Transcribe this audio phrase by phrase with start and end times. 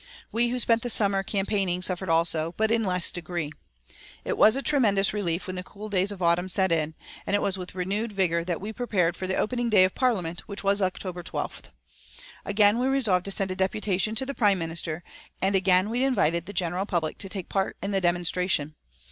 [0.31, 3.51] We who spent the summer campaigning suffered also, but in less degree.
[4.25, 6.95] It was a tremendous relief when the cool days of autumn set in,
[7.27, 10.39] and it was with renewed vigour that we prepared for the opening day of Parliament,
[10.47, 11.65] which was October 12th.
[12.45, 15.03] Again we resolved to send a deputation to the Prime Minister,
[15.39, 18.73] and again we invited the general public to take part in the demonstration.